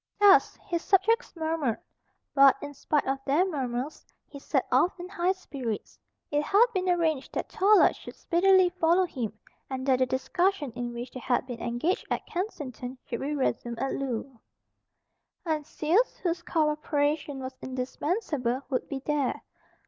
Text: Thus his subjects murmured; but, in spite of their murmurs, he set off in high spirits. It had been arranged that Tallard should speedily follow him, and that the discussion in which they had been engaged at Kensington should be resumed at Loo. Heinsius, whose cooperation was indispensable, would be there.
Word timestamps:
Thus 0.19 0.55
his 0.67 0.81
subjects 0.81 1.35
murmured; 1.35 1.77
but, 2.33 2.55
in 2.59 2.73
spite 2.73 3.05
of 3.05 3.19
their 3.23 3.45
murmurs, 3.45 4.03
he 4.25 4.39
set 4.39 4.65
off 4.71 4.99
in 4.99 5.07
high 5.07 5.33
spirits. 5.33 5.99
It 6.31 6.41
had 6.41 6.65
been 6.73 6.89
arranged 6.89 7.33
that 7.35 7.49
Tallard 7.49 7.95
should 7.95 8.15
speedily 8.15 8.69
follow 8.69 9.05
him, 9.05 9.37
and 9.69 9.85
that 9.85 9.99
the 9.99 10.07
discussion 10.07 10.71
in 10.71 10.91
which 10.91 11.11
they 11.11 11.19
had 11.19 11.45
been 11.45 11.61
engaged 11.61 12.07
at 12.09 12.25
Kensington 12.25 12.97
should 13.05 13.19
be 13.19 13.35
resumed 13.35 13.77
at 13.77 13.91
Loo. 13.93 14.39
Heinsius, 15.45 16.17
whose 16.17 16.41
cooperation 16.41 17.39
was 17.39 17.55
indispensable, 17.61 18.63
would 18.71 18.89
be 18.89 19.03
there. 19.05 19.43